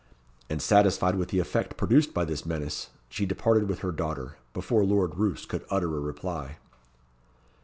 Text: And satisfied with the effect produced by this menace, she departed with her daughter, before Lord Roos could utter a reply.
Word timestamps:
And 0.49 0.63
satisfied 0.63 1.13
with 1.13 1.29
the 1.29 1.37
effect 1.37 1.77
produced 1.77 2.11
by 2.11 2.25
this 2.25 2.43
menace, 2.43 2.89
she 3.07 3.27
departed 3.27 3.69
with 3.69 3.81
her 3.81 3.91
daughter, 3.91 4.35
before 4.51 4.83
Lord 4.83 5.15
Roos 5.19 5.45
could 5.45 5.63
utter 5.69 5.95
a 5.95 5.99
reply. 5.99 6.57